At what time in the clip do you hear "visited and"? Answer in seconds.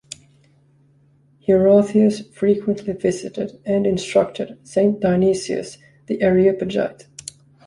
2.93-3.85